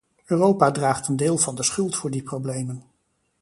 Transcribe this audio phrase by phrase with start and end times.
[0.25, 2.83] Europa draagt een deel van de schuld voor die problemen.